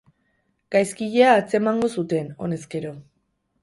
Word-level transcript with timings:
Gaizkilea 0.77 1.37
atzemango 1.43 1.93
zuten, 1.99 2.35
honezkero. 2.45 2.99